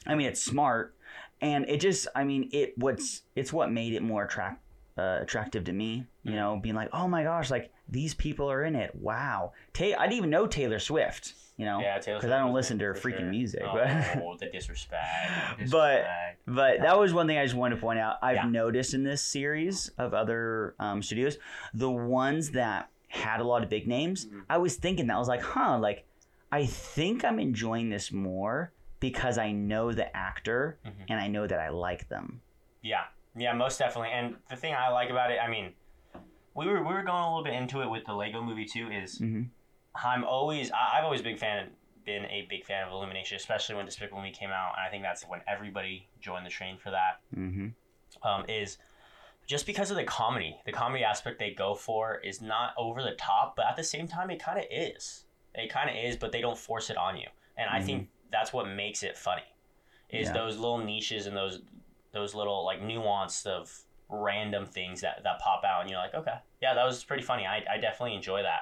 I 0.05 0.15
mean, 0.15 0.27
it's 0.27 0.41
smart, 0.43 0.95
and 1.41 1.65
it 1.69 1.79
just 1.81 2.07
I 2.15 2.23
mean 2.23 2.49
it 2.51 2.77
what's 2.77 3.23
it's 3.35 3.51
what 3.53 3.71
made 3.71 3.93
it 3.93 4.03
more 4.03 4.23
attract 4.25 4.61
uh, 4.97 5.19
attractive 5.21 5.63
to 5.65 5.73
me. 5.73 6.05
You 6.23 6.31
Mhm. 6.31 6.35
know, 6.35 6.59
being 6.61 6.75
like, 6.75 6.89
oh 6.93 7.07
my 7.07 7.23
gosh, 7.23 7.49
like 7.51 7.71
these 7.89 8.13
people 8.13 8.49
are 8.51 8.63
in 8.63 8.75
it. 8.75 8.93
Wow, 8.95 9.53
Ta- 9.73 9.85
I 9.97 10.03
didn't 10.07 10.13
even 10.17 10.29
know 10.29 10.47
Taylor 10.47 10.79
Swift. 10.79 11.33
You 11.57 11.65
know, 11.65 11.79
yeah. 11.79 11.97
Taylor 11.97 12.19
'cause 12.21 12.29
I 12.29 12.37
don't 12.37 12.53
listen 12.53 12.77
to 12.79 12.85
her 12.85 12.93
freaking 12.93 13.19
sure. 13.19 13.25
music, 13.29 13.63
Oh, 13.65 13.73
but- 13.73 13.87
the 14.39 14.45
disrespect. 14.51 15.57
the 15.59 15.65
But- 15.71 16.05
But 16.45 16.81
that 16.81 16.99
was 16.99 17.13
one 17.15 17.25
thing 17.27 17.37
I 17.39 17.43
just 17.43 17.55
wanted 17.55 17.75
to 17.75 17.81
point 17.81 17.97
out. 17.99 18.17
I've 18.21 18.35
Yeah. 18.35 18.45
noticed 18.45 18.93
in 18.93 19.03
this 19.03 19.23
series 19.23 19.89
of 19.97 20.13
other 20.13 20.75
um, 20.79 21.01
studios, 21.01 21.37
the 21.73 21.89
ones 21.89 22.51
that 22.51 22.89
had 23.07 23.39
a 23.39 23.43
lot 23.43 23.63
of 23.63 23.69
big 23.69 23.87
names, 23.87 24.27
Mhm. 24.27 24.43
I 24.49 24.57
was 24.59 24.75
thinking 24.75 25.07
that 25.07 25.15
I 25.15 25.19
was 25.19 25.27
like, 25.27 25.41
huh, 25.41 25.79
like 25.79 26.05
I 26.51 26.65
think 26.65 27.25
I'm 27.25 27.39
enjoying 27.39 27.89
this 27.89 28.11
more 28.11 28.71
because 28.99 29.37
I 29.37 29.51
know 29.51 29.91
the 29.91 30.15
actor 30.15 30.77
Mhm. 30.85 30.91
and 31.09 31.19
I 31.19 31.27
know 31.27 31.47
that 31.47 31.59
I 31.59 31.69
like 31.69 32.07
them. 32.07 32.41
Yeah, 32.81 33.05
yeah, 33.37 33.53
most 33.53 33.79
definitely. 33.79 34.11
And 34.11 34.35
the 34.49 34.55
thing 34.55 34.73
I 34.73 34.89
like 34.89 35.09
about 35.09 35.31
it, 35.31 35.39
I 35.41 35.47
mean, 35.49 35.73
we 36.55 36.67
were 36.67 36.79
we 36.83 36.93
were 36.93 37.03
going 37.03 37.23
a 37.23 37.27
little 37.29 37.43
bit 37.43 37.53
into 37.53 37.81
it 37.81 37.89
with 37.89 38.05
the 38.05 38.13
Lego 38.13 38.41
Movie 38.41 38.65
too. 38.65 38.89
Is 38.89 39.17
hmm 39.19 39.43
I'm 39.95 40.23
always 40.23 40.71
I, 40.71 40.97
I've 40.97 41.03
always 41.03 41.21
big 41.21 41.39
fan 41.39 41.69
been 42.05 42.25
a 42.25 42.47
big 42.49 42.65
fan 42.65 42.87
of 42.87 42.93
Illumination, 42.93 43.35
especially 43.35 43.75
when 43.75 43.85
Despicable 43.85 44.21
Me 44.21 44.31
came 44.31 44.49
out, 44.49 44.73
and 44.77 44.85
I 44.85 44.89
think 44.89 45.03
that's 45.03 45.23
when 45.27 45.41
everybody 45.47 46.07
joined 46.21 46.45
the 46.45 46.49
train 46.49 46.77
for 46.77 46.91
that. 46.91 47.21
hmm 47.33 47.67
Um, 48.23 48.45
is 48.47 48.77
just 49.45 49.65
because 49.65 49.91
of 49.91 49.97
the 49.97 50.03
comedy, 50.03 50.57
the 50.65 50.71
comedy 50.71 51.03
aspect 51.03 51.39
they 51.39 51.51
go 51.51 51.75
for 51.75 52.19
is 52.19 52.41
not 52.41 52.73
over 52.77 53.01
the 53.01 53.15
top, 53.15 53.55
but 53.55 53.65
at 53.65 53.75
the 53.75 53.83
same 53.83 54.07
time, 54.07 54.29
it 54.29 54.41
kind 54.41 54.57
of 54.57 54.65
is. 54.71 55.25
It 55.53 55.69
kind 55.69 55.89
of 55.89 55.95
is, 55.95 56.15
but 56.15 56.31
they 56.31 56.41
don't 56.41 56.57
force 56.57 56.89
it 56.89 56.97
on 56.97 57.17
you, 57.17 57.27
and 57.57 57.69
I 57.69 57.81
think 57.81 58.09
that's 58.31 58.53
what 58.53 58.67
makes 58.67 59.03
it 59.03 59.17
funny. 59.17 59.43
Is 60.09 60.27
Yeah. 60.27 60.33
those 60.33 60.57
little 60.57 60.77
niches 60.77 61.27
and 61.27 61.35
those 61.35 61.61
those 62.17 62.33
little 62.35 62.65
like 62.65 62.81
nuance 62.81 63.45
of 63.45 63.71
random 64.09 64.65
things 64.65 65.01
that 65.01 65.21
that 65.23 65.39
pop 65.39 65.63
out, 65.63 65.81
and 65.81 65.89
you're 65.89 65.99
like, 65.99 66.15
okay, 66.15 66.37
yeah, 66.61 66.73
that 66.73 66.85
was 66.85 67.03
pretty 67.03 67.23
funny. 67.23 67.45
I, 67.45 67.57
I 67.73 67.77
definitely 67.77 68.15
enjoy 68.15 68.41
that 68.43 68.61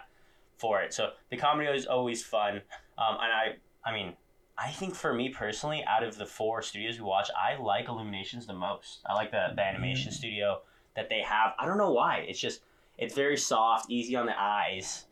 for 0.58 0.82
it. 0.82 0.94
So 0.94 1.12
the 1.32 1.38
comedy 1.38 1.70
is 1.70 1.86
always 1.86 2.24
fun, 2.24 2.62
um, 2.98 3.18
and 3.22 3.32
I 3.32 3.46
I 3.84 3.94
mean. 3.94 4.14
I 4.58 4.72
think 4.72 4.96
for 4.96 5.14
me 5.14 5.28
personally, 5.28 5.84
out 5.86 6.02
of 6.02 6.18
the 6.18 6.26
four 6.26 6.62
studios 6.62 6.98
we 6.98 7.04
watch, 7.04 7.30
I 7.38 7.62
like 7.62 7.90
Illuminations 7.90 8.48
the 8.48 8.54
most. 8.54 9.02
I 9.06 9.14
like 9.14 9.30
the, 9.30 9.48
the 9.54 9.62
animation 9.62 10.12
Mm. 10.14 10.16
studio 10.16 10.62
that 10.96 11.10
they 11.10 11.20
have. 11.20 11.52
I 11.60 11.66
don't 11.66 11.78
know 11.78 11.92
why. 11.92 12.26
It's 12.30 12.40
just 12.40 12.62
it's 12.98 13.14
very 13.14 13.36
soft, 13.36 13.88
easy 13.90 14.16
on 14.16 14.26
the 14.28 14.42
eyes, 14.42 15.08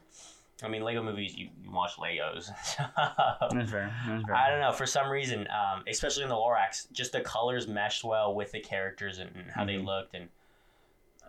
I 0.61 0.67
mean, 0.67 0.83
Lego 0.83 1.01
movies, 1.01 1.35
you, 1.35 1.49
you 1.63 1.71
watch 1.71 1.95
Legos. 1.97 2.47
That's 2.77 3.71
fair. 3.71 3.93
That's 4.07 4.23
fair. 4.25 4.35
I 4.35 4.49
don't 4.49 4.59
know. 4.61 4.71
For 4.71 4.85
some 4.85 5.09
reason, 5.09 5.47
um, 5.49 5.83
especially 5.87 6.23
in 6.23 6.29
the 6.29 6.35
Lorax, 6.35 6.91
just 6.91 7.11
the 7.11 7.21
colors 7.21 7.67
meshed 7.67 8.03
well 8.03 8.35
with 8.35 8.51
the 8.51 8.59
characters 8.59 9.17
and, 9.17 9.35
and 9.35 9.49
how 9.51 9.65
they 9.65 9.73
Mhm. 9.73 9.85
looked, 9.85 10.13
and 10.13 10.29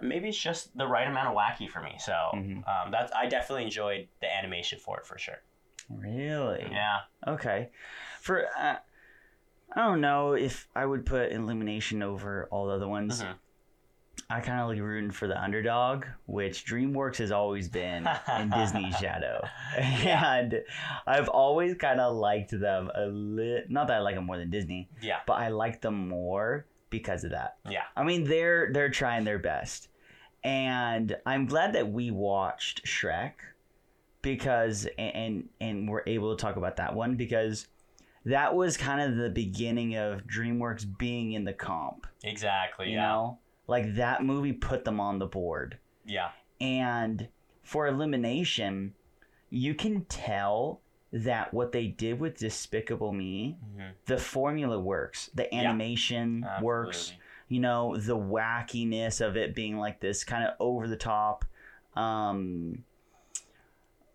maybe 0.00 0.28
it's 0.28 0.38
just 0.38 0.76
the 0.76 0.86
right 0.86 1.08
amount 1.08 1.28
of 1.28 1.34
wacky 1.34 1.68
for 1.68 1.80
me. 1.80 1.94
So 1.98 2.12
Mhm. 2.34 2.68
um, 2.68 2.90
that's 2.90 3.12
I 3.12 3.26
definitely 3.26 3.64
enjoyed 3.64 4.08
the 4.20 4.32
animation 4.32 4.78
for 4.78 4.98
it 4.98 5.06
for 5.06 5.18
sure. 5.18 5.42
Really? 5.88 6.68
Yeah. 6.70 7.00
Okay. 7.26 7.70
For 8.20 8.46
uh, 8.56 8.76
I 9.76 9.80
don't 9.80 10.00
know 10.00 10.34
if 10.34 10.68
I 10.76 10.84
would 10.86 11.04
put 11.06 11.32
Illumination 11.32 12.02
over 12.02 12.46
all 12.50 12.66
the 12.66 12.74
other 12.74 12.88
ones. 12.88 13.22
Mhm. 13.22 13.38
I 14.30 14.40
kind 14.40 14.60
of 14.60 14.68
like 14.68 14.80
rooting 14.80 15.10
for 15.10 15.28
the 15.28 15.40
underdog, 15.40 16.06
which 16.26 16.64
DreamWorks 16.66 17.18
has 17.18 17.30
always 17.30 17.68
been 17.68 18.08
in 18.38 18.50
Disney's 18.50 18.96
shadow, 19.00 19.44
and 19.76 20.62
I've 21.06 21.28
always 21.28 21.74
kind 21.74 22.00
of 22.00 22.14
liked 22.16 22.50
them 22.50 22.90
a 22.94 23.06
little. 23.06 23.64
Not 23.68 23.88
that 23.88 23.96
I 23.96 24.00
like 24.00 24.14
them 24.14 24.24
more 24.26 24.38
than 24.38 24.50
Disney, 24.50 24.88
Yeah. 25.02 25.18
but 25.26 25.34
I 25.34 25.48
like 25.48 25.80
them 25.82 26.08
more 26.08 26.66
because 26.90 27.24
of 27.24 27.30
that. 27.32 27.56
Yeah. 27.68 27.82
I 27.96 28.04
mean, 28.04 28.24
they're 28.24 28.72
they're 28.72 28.90
trying 28.90 29.24
their 29.24 29.38
best, 29.38 29.88
and 30.42 31.16
I'm 31.26 31.46
glad 31.46 31.74
that 31.74 31.90
we 31.90 32.10
watched 32.10 32.84
Shrek 32.86 33.32
because 34.22 34.86
and 34.98 35.48
and 35.60 35.88
we're 35.88 36.02
able 36.06 36.34
to 36.34 36.40
talk 36.42 36.56
about 36.56 36.76
that 36.76 36.94
one 36.94 37.16
because 37.16 37.66
that 38.24 38.54
was 38.54 38.76
kind 38.78 39.00
of 39.02 39.16
the 39.18 39.28
beginning 39.28 39.96
of 39.96 40.26
DreamWorks 40.26 40.86
being 40.98 41.32
in 41.32 41.44
the 41.44 41.52
comp. 41.52 42.06
Exactly. 42.22 42.86
You 42.88 42.94
yeah. 42.96 43.02
know, 43.08 43.38
like 43.66 43.94
that 43.94 44.22
movie 44.24 44.52
put 44.52 44.84
them 44.84 45.00
on 45.00 45.18
the 45.18 45.26
board, 45.26 45.78
Yeah. 46.04 46.30
and 46.60 47.28
for 47.62 47.86
Illumination, 47.86 48.94
you 49.50 49.74
can 49.74 50.04
tell 50.06 50.80
that 51.12 51.54
what 51.54 51.72
they 51.72 51.86
did 51.86 52.18
with 52.18 52.38
Despicable 52.38 53.12
Me, 53.12 53.56
Mhm. 53.76 53.92
the 54.06 54.18
formula 54.18 54.78
works, 54.80 55.30
the 55.34 55.48
Yeah. 55.52 55.60
animation 55.60 56.46
works 56.60 57.12
you 57.46 57.60
know 57.60 57.94
the 57.98 58.16
wackiness 58.16 59.20
of 59.20 59.36
it 59.36 59.54
being 59.54 59.76
like 59.76 60.00
this 60.00 60.24
kind 60.24 60.44
of 60.44 60.54
over 60.58 60.88
the 60.88 60.96
top 60.96 61.44
um 61.94 62.82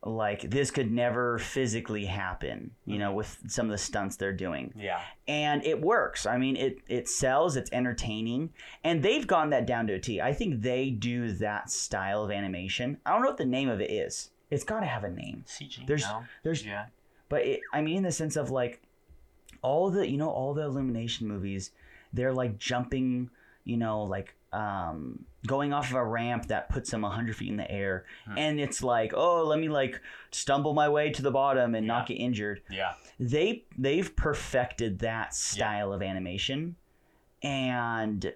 like 0.03 0.49
this 0.49 0.71
could 0.71 0.89
never 0.91 1.37
physically 1.39 2.05
happen 2.05 2.71
you 2.85 2.97
know 2.97 3.11
with 3.11 3.37
some 3.47 3.65
of 3.65 3.71
the 3.71 3.77
stunts 3.77 4.15
they're 4.15 4.31
doing 4.31 4.73
Yeah. 4.77 5.01
and 5.27 5.61
it 5.65 5.81
works 5.81 6.25
i 6.25 6.37
mean 6.37 6.55
it 6.55 6.77
it 6.87 7.09
sells 7.09 7.57
it's 7.57 7.69
entertaining 7.73 8.53
and 8.85 9.03
they've 9.03 9.27
gone 9.27 9.49
that 9.49 9.65
down 9.67 9.87
to 9.87 9.93
a 9.95 9.99
t 9.99 10.21
i 10.21 10.31
think 10.31 10.61
they 10.61 10.89
do 10.89 11.33
that 11.33 11.69
style 11.69 12.23
of 12.23 12.31
animation 12.31 12.97
i 13.05 13.11
don't 13.11 13.23
know 13.23 13.27
what 13.27 13.37
the 13.37 13.45
name 13.45 13.67
of 13.67 13.81
it 13.81 13.91
is 13.91 14.31
it's 14.49 14.63
got 14.63 14.79
to 14.79 14.85
have 14.85 15.03
a 15.03 15.09
name 15.11 15.43
CG. 15.45 15.85
There's- 15.85 16.03
no? 16.09 16.23
there's 16.43 16.65
yeah. 16.65 16.85
but 17.27 17.41
it, 17.45 17.59
I 17.73 17.81
mean, 17.81 17.97
in 17.97 18.03
the 18.03 18.11
sense 18.11 18.35
of 18.37 18.49
like 18.51 18.81
all 19.61 19.91
the 19.91 20.09
you 20.09 20.17
know 20.17 20.29
all 20.29 20.53
the 20.53 20.63
illumination 20.63 21.27
movies, 21.27 21.71
they're 22.13 22.33
like 22.33 22.57
jumping, 22.57 23.29
you 23.65 23.75
know, 23.77 24.01
like 24.03 24.33
um, 24.51 25.25
going 25.45 25.73
off 25.73 25.89
of 25.89 25.95
a 25.95 26.03
ramp 26.03 26.47
that 26.47 26.69
puts 26.69 26.89
them 26.91 27.03
hundred 27.03 27.35
feet 27.35 27.49
in 27.49 27.57
the 27.57 27.69
air, 27.69 28.05
Hmm. 28.25 28.37
and 28.37 28.59
it's 28.59 28.81
like, 28.81 29.13
oh, 29.15 29.43
let 29.45 29.59
me 29.59 29.69
like 29.69 30.01
stumble 30.31 30.73
my 30.73 30.89
way 30.89 31.11
to 31.11 31.21
the 31.21 31.31
bottom 31.31 31.75
and 31.75 31.85
not 31.85 32.07
get 32.07 32.15
injured. 32.15 32.61
Yeah. 32.69 32.93
They 33.19 33.65
they've 33.77 34.15
perfected 34.15 34.99
that 34.99 35.33
style 35.35 35.93
of 35.93 36.01
animation, 36.01 36.75
and 37.43 38.33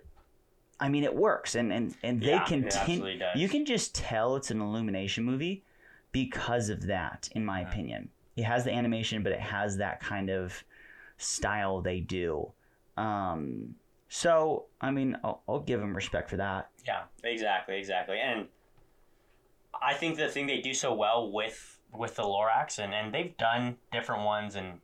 I 0.79 0.89
mean 0.89 1.03
it 1.03 1.15
works, 1.15 1.55
and 1.55 1.72
and 1.74 1.96
and 2.03 2.22
they 2.22 2.34
Yeah, 2.34 2.43
continue. 2.46 3.20
You 3.36 3.50
can 3.50 3.65
just 3.65 3.96
tell 3.96 4.36
it's 4.36 4.51
an 4.51 4.62
illumination 4.62 5.24
movie 5.24 5.63
because 6.12 6.70
of 6.70 6.86
that, 6.88 7.29
in 7.32 7.43
my 7.46 7.62
Yeah. 7.62 7.70
opinion. 7.70 8.10
It 8.36 8.43
has 8.43 8.63
the 8.63 8.72
animation, 8.72 9.24
but 9.24 9.32
it 9.32 9.39
has 9.39 9.77
that 9.77 10.00
kind 10.00 10.29
of 10.29 10.63
style 11.17 11.82
they 11.82 12.00
do. 12.00 12.51
Um, 12.98 13.75
so, 14.15 14.65
I 14.79 14.91
mean, 14.91 15.17
I'll, 15.24 15.41
I'll 15.50 15.60
give 15.60 15.79
them 15.79 15.96
respect 15.96 16.29
for 16.29 16.38
that. 16.38 16.70
Yeah, 16.86 17.05
exactly, 17.24 17.77
exactly. 17.77 18.20
And 18.20 18.48
I 19.82 19.96
think 19.96 20.17
the 20.17 20.27
thing 20.27 20.46
they 20.46 20.62
do 20.62 20.75
so 20.75 20.93
well 20.93 21.32
with 21.32 21.79
with 21.91 22.15
the 22.15 22.22
Lorax, 22.22 22.77
and, 22.77 22.93
and 22.93 23.12
they've 23.12 23.36
done 23.38 23.77
different 23.91 24.24
ones, 24.24 24.55
and 24.55 24.79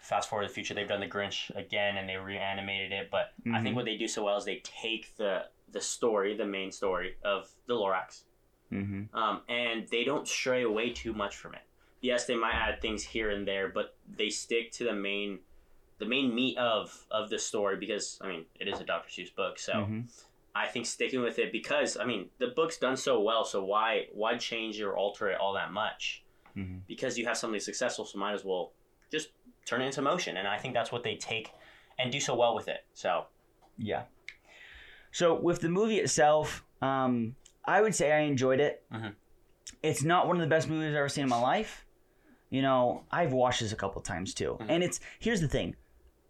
fast 0.00 0.28
forward 0.28 0.42
to 0.44 0.48
the 0.48 0.54
future, 0.54 0.74
they've 0.74 0.86
done 0.88 1.00
the 1.00 1.08
Grinch 1.08 1.48
again, 1.56 1.96
and 1.96 2.06
they 2.06 2.16
reanimated 2.16 2.92
it. 2.92 3.10
But 3.10 3.32
I 3.54 3.62
think 3.62 3.72
Mhm. 3.72 3.76
what 3.76 3.84
they 3.86 3.96
do 3.96 4.06
so 4.06 4.22
well 4.24 4.36
is 4.36 4.44
they 4.44 4.60
take 4.64 5.16
the 5.16 5.46
the 5.72 5.80
story, 5.80 6.36
the 6.36 6.44
main 6.44 6.72
story 6.72 7.16
of 7.24 7.48
the 7.68 7.74
Lorax, 7.74 8.24
Mm-hmm. 8.70 9.16
um, 9.16 9.42
and 9.48 9.88
they 9.88 10.04
don't 10.04 10.28
stray 10.28 10.62
away 10.62 10.90
too 10.90 11.14
much 11.14 11.36
from 11.36 11.54
it. 11.54 11.62
Yes, 12.02 12.26
they 12.26 12.34
might 12.36 12.54
add 12.54 12.82
things 12.82 13.02
here 13.04 13.30
and 13.30 13.46
there, 13.48 13.68
but 13.68 13.96
they 14.06 14.28
stick 14.30 14.72
to 14.72 14.84
the 14.84 14.92
main 14.94 15.38
the 16.00 16.06
main 16.06 16.34
meat 16.34 16.58
of 16.58 17.06
of 17.12 17.30
the 17.30 17.38
story 17.38 17.76
because 17.76 18.18
I 18.20 18.26
mean 18.28 18.46
it 18.58 18.66
is 18.66 18.80
a 18.80 18.84
Dr. 18.84 19.08
Seuss 19.08 19.34
book, 19.34 19.58
so. 19.58 19.72
Mm-hmm. 19.74 20.00
I 20.52 20.66
think 20.66 20.84
sticking 20.86 21.20
with 21.22 21.38
it 21.38 21.52
because 21.52 21.96
I 21.96 22.04
mean 22.04 22.28
the 22.38 22.48
book's 22.48 22.76
done 22.76 22.96
so 22.96 23.20
well, 23.20 23.44
so 23.44 23.62
why 23.64 24.06
why 24.12 24.36
change 24.36 24.80
or 24.80 24.96
alter 24.96 25.30
it 25.30 25.38
all 25.38 25.52
that 25.54 25.70
much? 25.72 26.24
Mm-hmm. 26.56 26.78
Because 26.88 27.16
you 27.16 27.24
have 27.26 27.36
something 27.36 27.60
successful, 27.60 28.04
so 28.04 28.18
might 28.18 28.32
as 28.34 28.44
well 28.44 28.72
just 29.12 29.28
turn 29.64 29.80
it 29.80 29.86
into 29.86 30.02
motion. 30.02 30.36
And 30.36 30.48
I 30.48 30.58
think 30.58 30.74
that's 30.74 30.90
what 30.90 31.04
they 31.04 31.14
take 31.14 31.52
and 32.00 32.10
do 32.10 32.18
so 32.18 32.34
well 32.34 32.56
with 32.56 32.66
it. 32.66 32.84
So 32.94 33.26
Yeah. 33.78 34.02
So 35.12 35.34
with 35.40 35.60
the 35.60 35.68
movie 35.68 35.98
itself, 36.00 36.64
um, 36.82 37.36
I 37.64 37.80
would 37.80 37.94
say 37.94 38.10
I 38.12 38.20
enjoyed 38.22 38.58
it. 38.58 38.82
Mhm. 38.92 39.14
It's 39.84 40.02
not 40.02 40.26
one 40.26 40.34
of 40.36 40.42
the 40.42 40.48
best 40.48 40.68
movies 40.68 40.88
I've 40.90 40.96
ever 40.96 41.08
seen 41.08 41.22
in 41.24 41.30
my 41.30 41.40
life. 41.40 41.86
You 42.50 42.62
know, 42.62 43.04
I've 43.12 43.32
watched 43.32 43.60
this 43.60 43.72
a 43.72 43.76
couple 43.76 44.02
times 44.02 44.34
too, 44.34 44.56
Mhm. 44.60 44.66
and 44.68 44.82
it's 44.82 44.98
here's 45.20 45.40
the 45.40 45.46
thing: 45.48 45.76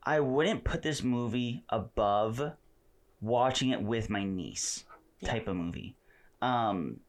I 0.02 0.20
wouldn't 0.20 0.64
put 0.64 0.82
this 0.82 1.02
movie 1.02 1.64
above 1.68 2.52
watching 3.20 3.70
it 3.70 3.82
with 3.82 4.08
my 4.10 4.24
niece 4.24 4.84
Yeah. 5.20 5.30
type 5.30 5.48
of 5.48 5.56
movie. 5.56 5.96
Um, 6.40 7.00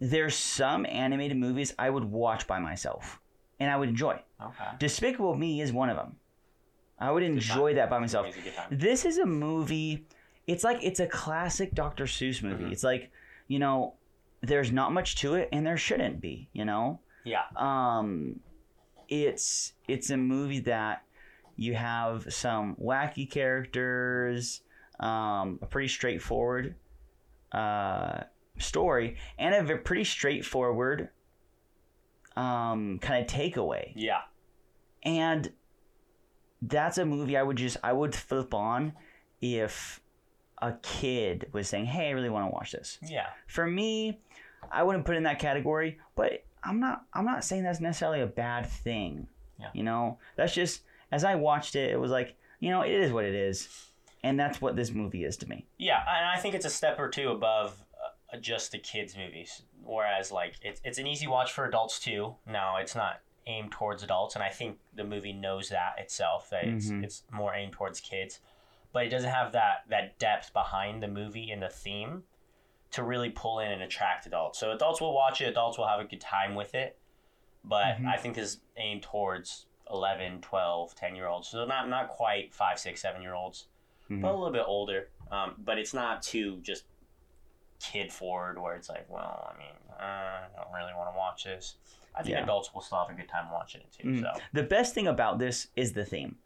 there's 0.00 0.34
some 0.36 0.86
animated 0.86 1.36
movies 1.36 1.74
I 1.78 1.90
would 1.90 2.04
watch 2.04 2.46
by 2.46 2.58
myself, 2.58 3.20
and 3.60 3.70
I 3.70 3.76
would 3.76 3.88
enjoy. 3.90 4.22
okay, 4.40 4.64
Despicable 4.78 5.34
Me 5.34 5.60
is 5.60 5.72
one 5.72 5.90
of 5.90 5.96
them. 5.96 6.16
I 6.98 7.10
would 7.10 7.22
enjoy 7.22 7.74
that 7.74 7.90
by 7.90 7.98
myself. 7.98 8.26
It's 8.28 8.36
a 8.36 8.40
good 8.40 8.54
time. 8.54 8.68
This 8.70 9.04
is 9.04 9.18
a 9.18 9.26
movie. 9.26 10.06
It's 10.46 10.64
like 10.64 10.78
it's 10.82 11.00
a 11.00 11.06
classic 11.06 11.74
Dr. 11.74 12.04
Seuss 12.04 12.42
movie. 12.42 12.64
Mhm. 12.64 12.72
It's 12.72 12.82
like 12.84 13.10
you 13.46 13.58
know, 13.58 13.94
there's 14.40 14.70
not 14.72 14.92
much 14.92 15.16
to 15.16 15.34
it, 15.34 15.48
and 15.52 15.66
there 15.66 15.76
shouldn't 15.76 16.20
be. 16.20 16.48
You 16.52 16.64
know, 16.64 17.00
Yeah, 17.24 17.42
um, 17.56 18.40
it's 19.08 19.74
it's 19.86 20.10
a 20.10 20.16
movie 20.16 20.60
that 20.60 21.02
you 21.58 21.74
have 21.74 22.32
some 22.32 22.76
wacky 22.76 23.28
characters, 23.28 24.62
um, 25.00 25.58
a 25.60 25.66
pretty 25.66 25.88
straightforward 25.88 26.76
uh, 27.52 28.20
story, 28.58 29.16
and 29.38 29.70
a 29.70 29.76
pretty 29.76 30.04
straightforward 30.04 31.10
um, 32.36 33.00
kind 33.00 33.22
of 33.22 33.30
takeaway 33.30 33.92
yeah, 33.96 34.20
and 35.02 35.52
that's 36.62 36.96
a 36.98 37.04
movie 37.04 37.36
I 37.36 37.42
would 37.42 37.56
just 37.56 37.76
I 37.82 37.92
would 37.92 38.14
flip 38.14 38.54
on 38.54 38.92
if 39.40 40.00
a 40.60 40.72
kid 40.82 41.48
was 41.52 41.68
saying, 41.68 41.86
"Hey, 41.86 42.08
I 42.08 42.10
really 42.10 42.30
want 42.30 42.48
to 42.48 42.54
watch 42.54 42.72
this." 42.72 42.98
yeah, 43.02 43.26
For 43.48 43.66
me, 43.66 44.20
I 44.70 44.84
wouldn't 44.84 45.04
put 45.04 45.14
it 45.14 45.18
in 45.18 45.24
that 45.24 45.38
category, 45.40 45.98
but 46.14 46.44
I'm 46.62 46.78
not 46.78 47.04
I'm 47.12 47.24
not 47.24 47.44
saying 47.44 47.64
that's 47.64 47.80
necessarily 47.80 48.20
a 48.20 48.26
bad 48.26 48.66
thing. 48.66 49.26
Yeah. 49.58 49.70
You 49.72 49.82
know, 49.82 50.18
that's 50.36 50.54
just 50.54 50.82
as 51.12 51.24
I 51.24 51.34
watched 51.34 51.76
it, 51.76 51.90
it 51.90 51.98
was 52.00 52.10
like, 52.10 52.36
you 52.60 52.70
know, 52.70 52.82
it 52.82 52.90
is 52.92 53.12
what 53.12 53.24
it 53.24 53.34
is. 53.34 53.68
And 54.24 54.38
that's 54.38 54.60
what 54.60 54.74
this 54.74 54.90
movie 54.90 55.24
is 55.24 55.36
to 55.38 55.48
me. 55.48 55.66
yeah. 55.78 56.00
And 56.08 56.26
I 56.26 56.38
think 56.38 56.54
it's 56.56 56.66
a 56.66 56.70
step 56.70 56.98
or 56.98 57.08
two 57.08 57.30
above 57.30 57.80
uh, 58.32 58.36
just 58.38 58.72
the 58.72 58.78
kids' 58.78 59.16
movies. 59.16 59.62
Whereas 59.84 60.32
like 60.32 60.54
it's 60.62 60.80
it's 60.84 60.98
an 60.98 61.06
easy 61.06 61.26
watch 61.28 61.52
for 61.52 61.64
adults 61.66 62.00
too. 62.00 62.34
No, 62.46 62.74
it's 62.80 62.94
not 62.96 63.20
aimed 63.46 63.70
towards 63.72 64.02
adults, 64.02 64.34
and 64.34 64.42
I 64.42 64.50
think 64.50 64.78
the 64.94 65.04
movie 65.04 65.32
knows 65.32 65.68
that 65.70 65.94
itself 65.98 66.50
that 66.50 66.64
it's 66.64 66.90
Mhm. 66.90 67.04
it's 67.04 67.22
more 67.30 67.54
aimed 67.54 67.72
towards 67.72 68.00
kids, 68.00 68.40
but 68.92 69.06
it 69.06 69.08
doesn't 69.08 69.30
have 69.30 69.52
that 69.52 69.84
that 69.88 70.18
depth 70.18 70.52
behind 70.52 71.00
the 71.02 71.08
movie 71.08 71.50
and 71.52 71.62
the 71.62 71.68
theme 71.70 72.24
to 72.90 73.02
really 73.04 73.30
pull 73.30 73.60
in 73.60 73.70
and 73.70 73.82
attract 73.82 74.26
adults. 74.26 74.58
So 74.58 74.72
adults 74.72 75.00
will 75.00 75.14
watch 75.14 75.40
it, 75.40 75.44
adults 75.48 75.78
will 75.78 75.86
have 75.86 76.00
a 76.00 76.04
good 76.04 76.20
time 76.20 76.54
with 76.56 76.74
it, 76.74 76.98
but 77.64 77.96
Mhm. 77.98 78.06
I 78.08 78.16
think 78.18 78.34
this 78.34 78.54
is 78.56 78.60
aimed 78.76 79.02
towards 79.04 79.66
11, 79.90 80.40
12, 80.40 80.94
10 80.94 81.14
year 81.16 81.26
olds. 81.26 81.48
So 81.48 81.64
not 81.64 81.88
not 81.88 82.08
quite 82.08 82.54
five, 82.54 82.78
six, 82.78 83.00
seven 83.00 83.22
year 83.22 83.34
olds, 83.34 83.68
Mhm. 84.10 84.22
but 84.22 84.30
a 84.30 84.36
little 84.36 84.52
bit 84.52 84.64
older. 84.66 85.08
Um, 85.30 85.54
but 85.58 85.78
it's 85.78 85.94
not 85.94 86.22
too 86.22 86.60
just 86.62 86.84
kid 87.80 88.12
forward 88.12 88.60
where 88.60 88.74
it's 88.74 88.88
like, 88.88 89.08
well, 89.08 89.52
I 89.54 89.58
mean, 89.58 89.74
uh, 89.98 90.02
I 90.02 90.46
don't 90.56 90.72
really 90.72 90.92
want 90.94 91.12
to 91.12 91.16
watch 91.18 91.44
this. 91.44 91.76
I 92.14 92.22
think 92.22 92.34
Yeah. 92.36 92.42
adults 92.42 92.74
will 92.74 92.80
still 92.80 92.98
have 92.98 93.10
a 93.10 93.14
good 93.14 93.28
time 93.28 93.50
watching 93.50 93.82
it 93.82 93.92
too. 93.92 94.08
Mm. 94.08 94.20
So 94.20 94.40
The 94.52 94.64
best 94.64 94.94
thing 94.94 95.06
about 95.06 95.38
this 95.38 95.68
is 95.76 95.92
the 95.92 96.04
theme. 96.04 96.38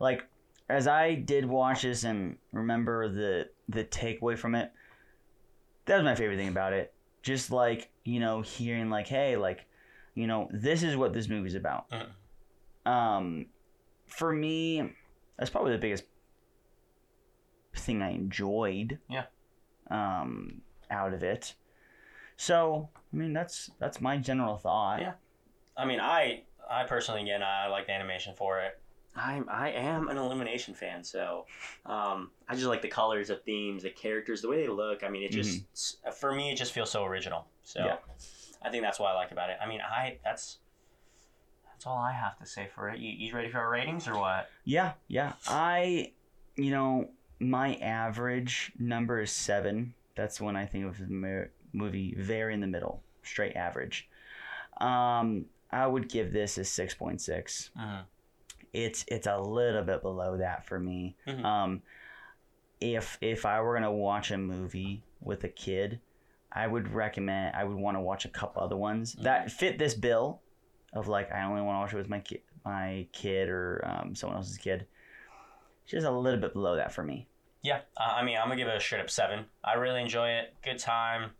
Like 0.00 0.24
as 0.68 0.86
I 0.86 1.14
did 1.14 1.44
watch 1.46 1.82
this 1.82 2.04
and 2.04 2.38
remember 2.52 3.08
the 3.08 3.50
the 3.68 3.84
takeaway 3.84 4.38
from 4.38 4.54
it, 4.54 4.72
that 5.84 5.96
was 5.96 6.04
my 6.04 6.14
favorite 6.14 6.36
thing 6.36 6.48
about 6.48 6.72
it. 6.72 6.94
Just 7.22 7.50
like, 7.50 7.90
you 8.04 8.20
know, 8.20 8.40
hearing 8.40 8.88
like, 8.90 9.06
hey, 9.08 9.36
like 9.36 9.66
you 10.14 10.26
know, 10.26 10.48
this 10.50 10.82
is 10.82 10.96
what 10.96 11.12
this 11.12 11.28
movie's 11.28 11.54
about. 11.54 11.88
Mhm. 11.90 12.10
Um, 12.88 13.46
for 14.06 14.32
me, 14.32 14.92
that's 15.38 15.50
probably 15.50 15.72
the 15.72 15.78
biggest 15.78 16.04
thing 17.76 18.02
I 18.02 18.10
enjoyed. 18.10 18.98
Yeah. 19.10 19.24
Um, 19.90 20.62
out 20.90 21.12
of 21.12 21.22
it. 21.22 21.54
So, 22.36 22.88
I 23.12 23.16
mean, 23.16 23.32
that's 23.32 23.70
that's 23.78 24.00
my 24.00 24.16
general 24.16 24.56
thought. 24.56 25.00
Yeah. 25.00 25.12
I 25.76 25.84
mean, 25.84 26.00
I 26.00 26.44
I 26.68 26.84
personally 26.84 27.22
again 27.22 27.42
I 27.42 27.66
like 27.68 27.86
the 27.86 27.92
animation 27.92 28.34
for 28.34 28.60
it. 28.60 28.80
I'm 29.16 29.48
I 29.50 29.70
am 29.70 30.08
an 30.08 30.16
Illumination 30.16 30.74
fan, 30.74 31.02
so 31.02 31.46
um, 31.86 32.30
I 32.48 32.54
just 32.54 32.66
like 32.66 32.82
the 32.82 32.88
colors, 32.88 33.28
the 33.28 33.36
themes, 33.36 33.82
the 33.82 33.90
characters, 33.90 34.42
the 34.42 34.48
way 34.48 34.62
they 34.62 34.68
look. 34.68 35.02
I 35.02 35.08
mean, 35.08 35.24
it 35.24 35.32
just 35.32 35.64
for 36.18 36.34
me 36.34 36.52
it 36.52 36.56
just 36.56 36.72
feels 36.72 36.90
so 36.90 37.04
original. 37.04 37.46
So 37.64 37.84
Yeah. 37.84 37.96
I 38.62 38.70
think 38.70 38.82
that's 38.82 38.98
what 38.98 39.10
I 39.10 39.14
like 39.14 39.32
about 39.32 39.50
it. 39.50 39.58
I 39.60 39.66
mean, 39.68 39.80
I 39.80 40.18
that's 40.22 40.58
that's 41.78 41.86
all 41.86 41.96
I 41.98 42.10
have 42.10 42.36
to 42.40 42.44
say 42.46 42.68
for 42.74 42.88
it. 42.88 42.98
You, 42.98 43.12
you 43.12 43.32
ready 43.32 43.48
for 43.50 43.58
our 43.58 43.70
ratings 43.70 44.08
or 44.08 44.18
what? 44.18 44.50
Yeah, 44.64 44.94
yeah. 45.06 45.34
I, 45.46 46.10
you 46.56 46.72
know, 46.72 47.10
my 47.38 47.76
average 47.76 48.72
number 48.80 49.20
is 49.20 49.30
seven. 49.30 49.94
That's 50.16 50.40
when 50.40 50.56
I 50.56 50.66
think 50.66 50.86
of 50.86 50.98
the 50.98 51.48
movie 51.72 52.16
very 52.18 52.52
in 52.52 52.58
the 52.60 52.66
middle, 52.66 53.00
straight 53.22 53.54
average. 53.54 54.08
Um, 54.80 55.44
I 55.70 55.86
would 55.86 56.08
give 56.08 56.32
this 56.32 56.58
a 56.58 56.64
six 56.64 56.94
point 56.94 57.20
six. 57.20 57.70
Mhm. 57.78 58.02
It's 58.72 59.04
it's 59.06 59.28
a 59.28 59.38
little 59.38 59.84
bit 59.84 60.02
below 60.02 60.36
that 60.38 60.66
for 60.66 60.80
me. 60.80 61.14
Mhm. 61.28 61.44
Um, 61.44 61.82
if 62.80 63.18
if 63.20 63.46
I 63.46 63.60
were 63.60 63.74
gonna 63.74 63.92
watch 63.92 64.32
a 64.32 64.38
movie 64.38 65.04
with 65.20 65.44
a 65.44 65.48
kid, 65.48 66.00
I 66.50 66.66
would 66.66 66.88
recommend. 66.92 67.54
I 67.54 67.62
would 67.62 67.76
want 67.76 67.96
to 67.96 68.00
watch 68.00 68.24
a 68.24 68.28
couple 68.28 68.62
other 68.64 68.76
ones 68.76 69.12
that 69.22 69.52
fit 69.52 69.78
this 69.78 69.94
bill, 69.94 70.40
of 70.92 71.08
like 71.08 71.32
I 71.32 71.44
only 71.44 71.62
want 71.62 71.76
to 71.76 71.80
watch 71.80 71.92
it 71.94 71.96
with 71.96 72.08
my 72.08 72.20
kid, 72.20 72.40
my 72.64 73.06
kid 73.12 73.48
or 73.48 73.82
um, 73.86 74.14
someone 74.14 74.36
else's 74.36 74.58
kid. 74.58 74.86
Just 75.86 76.06
a 76.06 76.10
little 76.10 76.40
bit 76.40 76.52
below 76.52 76.76
that 76.76 76.92
for 76.92 77.02
me. 77.02 77.26
Yeah, 77.62 77.80
uh, 77.96 78.14
I 78.16 78.24
mean, 78.24 78.36
I'm 78.36 78.44
gonna 78.44 78.56
give 78.56 78.68
it 78.68 78.76
a 78.76 78.80
straight 78.80 79.00
up 79.00 79.10
seven. 79.10 79.46
I 79.64 79.74
really 79.74 80.00
enjoy 80.00 80.28
it. 80.28 80.54
Good 80.62 80.78
time. 80.78 81.30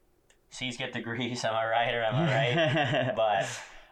C's 0.51 0.77
get 0.77 0.93
the 0.93 1.01
grease. 1.01 1.45
Am 1.45 1.55
I 1.55 1.67
right 1.67 1.95
or 1.95 2.03
am 2.03 2.15
I 2.15 2.35
right? 2.57 3.15
but 3.17 3.47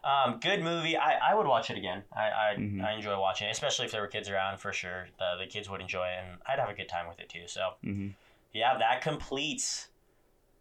um, 0.09 0.41
good 0.41 0.63
movie. 0.63 0.97
I, 0.97 1.33
I 1.33 1.35
would 1.35 1.47
watch 1.47 1.71
it 1.71 1.77
again. 1.77 2.05
I 2.15 2.23
I, 2.23 2.55
Mhm. 2.59 2.83
I 2.83 2.93
enjoy 2.93 3.19
watching 3.21 3.49
it, 3.49 3.51
especially 3.51 3.87
if 3.87 3.93
there 3.93 4.01
were 4.01 4.09
kids 4.09 4.29
around 4.29 4.59
for 4.59 4.73
sure. 4.73 5.09
The, 5.19 5.45
the 5.45 5.47
kids 5.47 5.69
would 5.69 5.81
enjoy 5.81 6.07
it, 6.07 6.25
and 6.25 6.39
I'd 6.47 6.59
have 6.59 6.71
a 6.71 6.75
good 6.75 6.89
time 6.89 7.09
with 7.09 7.21
it 7.21 7.29
too. 7.29 7.47
So 7.47 7.75
hmm 7.83 8.09
yeah, 8.53 8.79
that 8.79 9.03
completes 9.03 9.89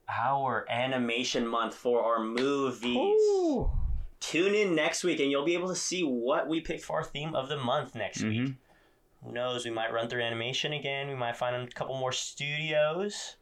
our 0.09 0.65
animation 0.69 1.47
month 1.47 1.73
for 1.73 2.03
our 2.03 2.19
movies. 2.19 3.21
Tune 4.31 4.55
in 4.55 4.73
next 4.75 5.03
week, 5.03 5.19
and 5.19 5.29
you'll 5.29 5.45
be 5.45 5.53
able 5.53 5.67
to 5.69 5.75
see 5.75 6.03
what 6.03 6.47
we 6.47 6.59
picked 6.61 6.83
for 6.83 6.97
our 6.97 7.03
theme 7.03 7.35
of 7.35 7.47
the 7.49 7.57
month 7.57 7.93
next 7.95 8.23
week. 8.23 8.39
Mhm. 8.41 8.55
Who 9.23 9.31
knows? 9.31 9.65
We 9.65 9.71
might 9.71 9.91
run 9.93 10.07
through 10.09 10.21
animation 10.23 10.73
again. 10.73 11.07
We 11.07 11.15
might 11.15 11.37
find 11.37 11.55
a 11.55 11.67
couple 11.71 11.95
more 11.97 12.11
studios. 12.11 13.35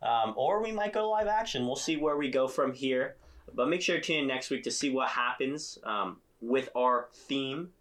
Um, 0.00 0.34
or 0.36 0.62
we 0.62 0.70
might 0.70 0.92
go 0.92 1.10
live 1.10 1.26
action. 1.26 1.66
We'll 1.66 1.76
see 1.76 1.96
where 1.96 2.16
we 2.16 2.30
go 2.30 2.46
from 2.46 2.72
here. 2.72 3.16
But 3.52 3.68
make 3.68 3.82
sure 3.82 3.96
to 3.96 4.02
tune 4.02 4.18
in 4.20 4.26
next 4.28 4.50
week 4.50 4.62
to 4.64 4.70
see 4.70 4.90
what 4.90 5.08
happens 5.08 5.78
um, 5.82 6.20
with 6.40 6.68
our 6.76 7.08
theme. 7.12 7.72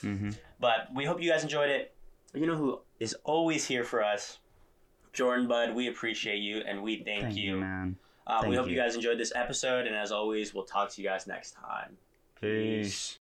hmm 0.00 0.30
But 0.60 0.88
we 0.94 1.04
hope 1.04 1.20
you 1.20 1.30
guys 1.30 1.42
enjoyed 1.42 1.70
it. 1.70 1.94
You 2.32 2.46
know 2.46 2.56
who 2.56 2.80
is 3.00 3.14
always 3.24 3.66
here 3.66 3.84
for 3.84 4.02
us? 4.04 4.38
Jordan 5.12 5.46
Bud, 5.48 5.74
we 5.74 5.88
appreciate 5.88 6.38
you 6.38 6.58
and 6.58 6.82
we 6.82 7.02
thank, 7.04 7.22
Thank 7.22 7.36
you. 7.36 7.54
you, 7.54 7.60
man. 7.60 7.96
Uh, 8.26 8.44
we 8.48 8.56
hope 8.56 8.66
you 8.66 8.72
you. 8.72 8.78
guys 8.78 8.94
enjoyed 8.96 9.18
this 9.18 9.32
episode. 9.34 9.86
And 9.86 9.94
as 9.94 10.10
always, 10.12 10.52
we'll 10.54 10.64
talk 10.64 10.90
to 10.90 11.02
you 11.02 11.08
guys 11.08 11.26
next 11.26 11.52
time. 11.52 11.96
Peace. 12.44 13.12